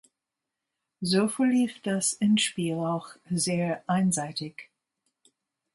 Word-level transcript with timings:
So 1.03 1.27
verlief 1.27 1.79
das 1.83 2.13
Endspiel 2.15 2.73
auch 2.73 3.09
sehr 3.29 3.83
einseitig. 3.85 4.71